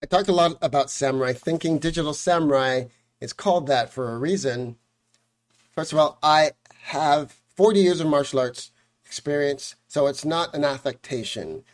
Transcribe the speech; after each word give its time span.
I 0.00 0.06
talked 0.06 0.28
a 0.28 0.32
lot 0.32 0.56
about 0.62 0.90
samurai 0.90 1.32
thinking. 1.32 1.78
Digital 1.78 2.14
samurai 2.14 2.84
is 3.20 3.32
called 3.32 3.66
that 3.66 3.92
for 3.92 4.12
a 4.12 4.18
reason. 4.18 4.76
First 5.72 5.92
of 5.92 5.98
all, 5.98 6.18
I 6.22 6.52
have 6.84 7.32
40 7.56 7.80
years 7.80 8.00
of 8.00 8.06
martial 8.06 8.38
arts 8.38 8.70
experience, 9.04 9.74
so 9.88 10.06
it's 10.06 10.24
not 10.24 10.54
an 10.54 10.64
affectation. 10.64 11.64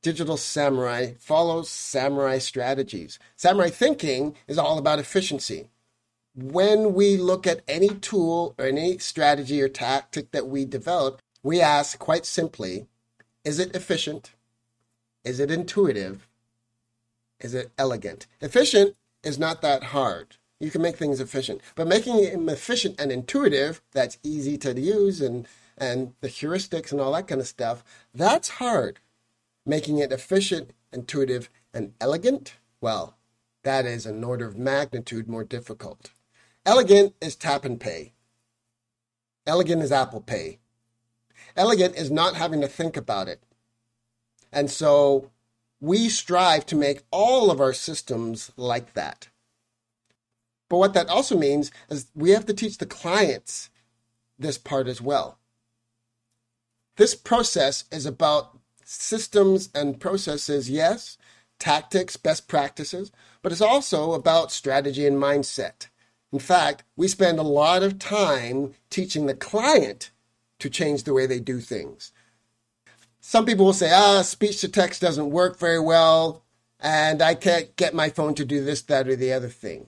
Digital 0.00 0.38
samurai 0.38 1.12
follows 1.18 1.68
samurai 1.68 2.38
strategies. 2.38 3.18
Samurai 3.36 3.68
thinking 3.68 4.36
is 4.48 4.56
all 4.56 4.78
about 4.78 4.98
efficiency. 4.98 5.68
When 6.34 6.94
we 6.94 7.18
look 7.18 7.46
at 7.46 7.60
any 7.68 7.88
tool 7.88 8.54
or 8.56 8.64
any 8.64 8.96
strategy 8.96 9.60
or 9.60 9.68
tactic 9.68 10.30
that 10.30 10.48
we 10.48 10.64
develop, 10.64 11.20
we 11.42 11.60
ask 11.60 11.98
quite 11.98 12.24
simply 12.24 12.86
is 13.44 13.58
it 13.58 13.76
efficient? 13.76 14.32
Is 15.24 15.38
it 15.40 15.50
intuitive? 15.50 16.26
Is 17.44 17.52
it 17.52 17.72
elegant? 17.76 18.26
Efficient 18.40 18.96
is 19.22 19.38
not 19.38 19.60
that 19.60 19.84
hard. 19.84 20.36
You 20.58 20.70
can 20.70 20.80
make 20.80 20.96
things 20.96 21.20
efficient, 21.20 21.60
but 21.74 21.86
making 21.86 22.24
them 22.24 22.48
efficient 22.48 22.98
and 22.98 23.12
intuitive, 23.12 23.82
that's 23.92 24.16
easy 24.22 24.56
to 24.58 24.80
use 24.80 25.20
and, 25.20 25.46
and 25.76 26.14
the 26.22 26.28
heuristics 26.28 26.90
and 26.90 27.02
all 27.02 27.12
that 27.12 27.28
kind 27.28 27.42
of 27.42 27.46
stuff, 27.46 27.84
that's 28.14 28.48
hard. 28.48 28.98
Making 29.66 29.98
it 29.98 30.10
efficient, 30.10 30.70
intuitive, 30.90 31.50
and 31.74 31.92
elegant, 32.00 32.54
well, 32.80 33.18
that 33.62 33.84
is 33.84 34.06
an 34.06 34.24
order 34.24 34.46
of 34.46 34.56
magnitude 34.56 35.28
more 35.28 35.44
difficult. 35.44 36.12
Elegant 36.64 37.14
is 37.20 37.36
tap 37.36 37.66
and 37.66 37.78
pay. 37.78 38.14
Elegant 39.46 39.82
is 39.82 39.92
Apple 39.92 40.22
Pay. 40.22 40.60
Elegant 41.56 41.94
is 41.94 42.10
not 42.10 42.36
having 42.36 42.62
to 42.62 42.68
think 42.68 42.96
about 42.96 43.28
it. 43.28 43.42
And 44.50 44.70
so 44.70 45.30
we 45.84 46.08
strive 46.08 46.64
to 46.64 46.76
make 46.76 47.02
all 47.10 47.50
of 47.50 47.60
our 47.60 47.74
systems 47.74 48.50
like 48.56 48.94
that. 48.94 49.28
But 50.70 50.78
what 50.78 50.94
that 50.94 51.08
also 51.08 51.36
means 51.36 51.70
is 51.90 52.06
we 52.14 52.30
have 52.30 52.46
to 52.46 52.54
teach 52.54 52.78
the 52.78 52.86
clients 52.86 53.68
this 54.38 54.56
part 54.56 54.88
as 54.88 55.02
well. 55.02 55.38
This 56.96 57.14
process 57.14 57.84
is 57.92 58.06
about 58.06 58.58
systems 58.82 59.68
and 59.74 60.00
processes, 60.00 60.70
yes, 60.70 61.18
tactics, 61.58 62.16
best 62.16 62.48
practices, 62.48 63.12
but 63.42 63.52
it's 63.52 63.60
also 63.60 64.12
about 64.12 64.52
strategy 64.52 65.06
and 65.06 65.20
mindset. 65.20 65.88
In 66.32 66.38
fact, 66.38 66.82
we 66.96 67.08
spend 67.08 67.38
a 67.38 67.42
lot 67.42 67.82
of 67.82 67.98
time 67.98 68.72
teaching 68.88 69.26
the 69.26 69.34
client 69.34 70.10
to 70.60 70.70
change 70.70 71.02
the 71.02 71.12
way 71.12 71.26
they 71.26 71.40
do 71.40 71.60
things. 71.60 72.10
Some 73.26 73.46
people 73.46 73.64
will 73.64 73.72
say, 73.72 73.90
ah, 73.90 74.20
speech 74.20 74.60
to 74.60 74.68
text 74.68 75.00
doesn't 75.00 75.30
work 75.30 75.58
very 75.58 75.80
well, 75.80 76.44
and 76.78 77.22
I 77.22 77.34
can't 77.34 77.74
get 77.74 77.94
my 77.94 78.10
phone 78.10 78.34
to 78.34 78.44
do 78.44 78.62
this, 78.62 78.82
that, 78.82 79.08
or 79.08 79.16
the 79.16 79.32
other 79.32 79.48
thing. 79.48 79.86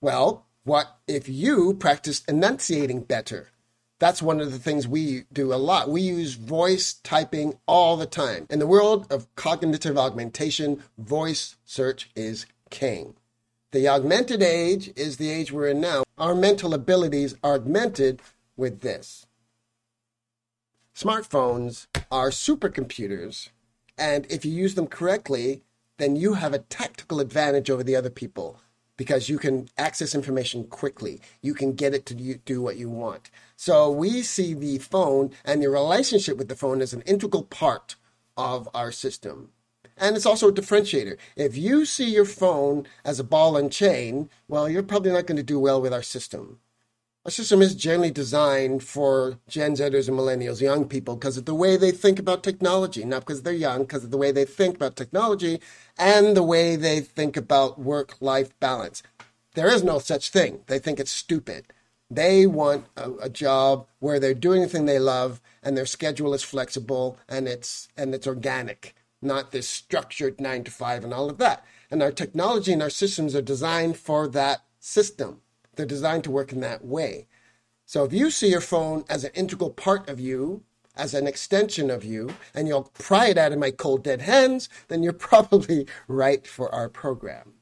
Well, 0.00 0.46
what 0.64 0.96
if 1.06 1.28
you 1.28 1.74
practiced 1.74 2.26
enunciating 2.30 3.02
better? 3.02 3.50
That's 3.98 4.22
one 4.22 4.40
of 4.40 4.52
the 4.52 4.58
things 4.58 4.88
we 4.88 5.24
do 5.30 5.52
a 5.52 5.56
lot. 5.56 5.90
We 5.90 6.00
use 6.00 6.32
voice 6.32 6.94
typing 6.94 7.58
all 7.66 7.98
the 7.98 8.06
time. 8.06 8.46
In 8.48 8.58
the 8.58 8.66
world 8.66 9.06
of 9.12 9.32
cognitive 9.36 9.98
augmentation, 9.98 10.82
voice 10.96 11.56
search 11.66 12.08
is 12.16 12.46
king. 12.70 13.16
The 13.72 13.86
augmented 13.86 14.42
age 14.42 14.92
is 14.96 15.18
the 15.18 15.30
age 15.30 15.52
we're 15.52 15.68
in 15.68 15.82
now. 15.82 16.04
Our 16.16 16.34
mental 16.34 16.72
abilities 16.72 17.36
are 17.44 17.56
augmented 17.56 18.22
with 18.56 18.80
this. 18.80 19.26
Smartphones 20.98 21.86
are 22.10 22.30
supercomputers, 22.30 23.50
and 23.96 24.26
if 24.28 24.44
you 24.44 24.50
use 24.50 24.74
them 24.74 24.88
correctly, 24.88 25.62
then 25.98 26.16
you 26.16 26.34
have 26.34 26.52
a 26.52 26.58
tactical 26.58 27.20
advantage 27.20 27.70
over 27.70 27.84
the 27.84 27.94
other 27.94 28.10
people 28.10 28.58
because 28.96 29.28
you 29.28 29.38
can 29.38 29.68
access 29.78 30.12
information 30.12 30.64
quickly. 30.64 31.20
You 31.40 31.54
can 31.54 31.74
get 31.74 31.94
it 31.94 32.04
to 32.06 32.14
do 32.16 32.60
what 32.60 32.78
you 32.78 32.90
want. 32.90 33.30
So 33.54 33.88
we 33.92 34.22
see 34.22 34.54
the 34.54 34.78
phone 34.78 35.30
and 35.44 35.62
the 35.62 35.68
relationship 35.68 36.36
with 36.36 36.48
the 36.48 36.56
phone 36.56 36.82
as 36.82 36.92
an 36.92 37.02
integral 37.02 37.44
part 37.44 37.94
of 38.36 38.68
our 38.74 38.90
system. 38.90 39.50
And 39.96 40.16
it's 40.16 40.26
also 40.26 40.48
a 40.48 40.52
differentiator. 40.52 41.16
If 41.36 41.56
you 41.56 41.84
see 41.84 42.10
your 42.10 42.24
phone 42.24 42.88
as 43.04 43.20
a 43.20 43.24
ball 43.24 43.56
and 43.56 43.70
chain, 43.70 44.30
well, 44.48 44.68
you're 44.68 44.82
probably 44.82 45.12
not 45.12 45.26
going 45.26 45.36
to 45.36 45.44
do 45.44 45.60
well 45.60 45.80
with 45.80 45.92
our 45.92 46.02
system. 46.02 46.58
Our 47.28 47.32
system 47.32 47.60
is 47.60 47.74
generally 47.74 48.10
designed 48.10 48.82
for 48.82 49.38
Gen 49.48 49.76
Zers 49.76 50.08
and 50.08 50.16
millennials, 50.16 50.62
young 50.62 50.88
people, 50.88 51.14
because 51.14 51.36
of 51.36 51.44
the 51.44 51.54
way 51.54 51.76
they 51.76 51.90
think 51.90 52.18
about 52.18 52.42
technology, 52.42 53.04
not 53.04 53.20
because 53.20 53.42
they're 53.42 53.52
young, 53.52 53.80
because 53.80 54.02
of 54.02 54.10
the 54.10 54.16
way 54.16 54.32
they 54.32 54.46
think 54.46 54.76
about 54.76 54.96
technology 54.96 55.60
and 55.98 56.34
the 56.34 56.42
way 56.42 56.74
they 56.74 57.00
think 57.00 57.36
about 57.36 57.78
work 57.78 58.16
life 58.22 58.58
balance. 58.60 59.02
There 59.52 59.68
is 59.68 59.84
no 59.84 59.98
such 59.98 60.30
thing. 60.30 60.60
They 60.68 60.78
think 60.78 60.98
it's 60.98 61.10
stupid. 61.10 61.66
They 62.10 62.46
want 62.46 62.86
a, 62.96 63.12
a, 63.20 63.28
job 63.28 63.86
where 63.98 64.18
they're 64.18 64.32
doing 64.32 64.62
the 64.62 64.66
thing 64.66 64.86
they 64.86 64.98
love 64.98 65.42
and 65.62 65.76
their 65.76 65.84
schedule 65.84 66.32
is 66.32 66.42
flexible 66.42 67.18
and 67.28 67.46
it's 67.46 67.88
and 67.94 68.14
it's 68.14 68.26
organic, 68.26 68.94
not 69.20 69.50
this 69.50 69.68
structured 69.68 70.40
nine 70.40 70.64
to 70.64 70.70
five 70.70 71.04
and 71.04 71.12
all 71.12 71.28
of 71.28 71.36
that. 71.36 71.62
And 71.90 72.02
our 72.02 72.10
technology 72.10 72.72
and 72.72 72.80
our 72.80 72.88
systems 72.88 73.36
are 73.36 73.42
designed 73.42 73.98
for 73.98 74.28
that 74.28 74.64
system. 74.80 75.42
They're 75.78 75.86
designed 75.86 76.24
to 76.24 76.32
work 76.32 76.52
in 76.52 76.58
that 76.62 76.84
way. 76.84 77.28
So 77.86 78.02
if 78.02 78.12
you 78.12 78.32
see 78.32 78.50
your 78.50 78.60
phone 78.60 79.04
as 79.08 79.22
an 79.22 79.30
integral 79.32 79.70
part 79.70 80.10
of 80.10 80.18
you, 80.18 80.64
as 80.96 81.14
an 81.14 81.28
extension 81.28 81.88
of 81.88 82.04
you, 82.04 82.30
and 82.52 82.66
you'll 82.66 82.90
pry 82.94 83.28
it 83.28 83.38
out 83.38 83.52
of 83.52 83.60
my 83.60 83.70
cold 83.70 84.02
dead 84.02 84.22
hands, 84.22 84.68
then 84.88 85.04
you're 85.04 85.12
probably 85.30 85.86
right 86.08 86.44
for 86.48 86.74
our 86.74 86.88
program. 86.88 87.54